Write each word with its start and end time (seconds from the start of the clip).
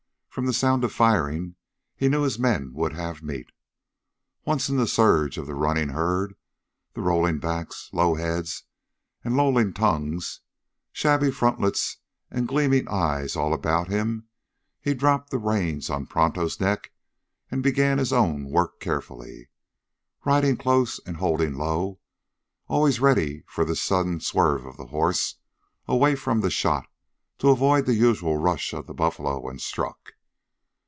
From 0.33 0.45
the 0.45 0.53
sound 0.53 0.85
of 0.85 0.93
firing 0.93 1.55
he 1.93 2.07
knew 2.07 2.21
his 2.21 2.39
men 2.39 2.71
would 2.73 2.93
have 2.93 3.21
meat. 3.21 3.47
Once 4.45 4.69
in 4.69 4.77
the 4.77 4.87
surge 4.87 5.37
of 5.37 5.45
the 5.45 5.53
running 5.55 5.89
herd, 5.89 6.35
the 6.93 7.01
rolling 7.01 7.37
backs, 7.37 7.89
low 7.91 8.15
heads 8.15 8.63
and 9.25 9.35
lolling 9.35 9.73
tongues, 9.73 10.39
shaggy 10.93 11.31
frontlets 11.31 11.97
and 12.31 12.47
gleaming 12.47 12.87
eyes 12.87 13.35
all 13.35 13.53
about 13.53 13.89
him, 13.89 14.29
he 14.79 14.93
dropped 14.93 15.31
the 15.31 15.37
reins 15.37 15.89
on 15.89 16.05
Pronto's 16.07 16.61
neck 16.61 16.93
and 17.49 17.61
began 17.61 17.97
his 17.97 18.13
own 18.13 18.45
work 18.49 18.79
carefully, 18.79 19.49
riding 20.23 20.55
close 20.55 20.97
and 21.05 21.17
holding 21.17 21.55
low, 21.55 21.99
always 22.69 23.01
ready 23.01 23.43
for 23.47 23.65
the 23.65 23.75
sudden 23.75 24.21
swerve 24.21 24.65
of 24.65 24.77
the 24.77 24.85
horse 24.87 25.35
away 25.89 26.15
from 26.15 26.39
the 26.39 26.49
shot 26.49 26.87
to 27.39 27.49
avoid 27.49 27.85
the 27.85 27.95
usual 27.95 28.37
rush 28.37 28.71
of 28.73 28.87
the 28.87 28.93
buffalo 28.93 29.37
when 29.37 29.59
struck. 29.59 30.13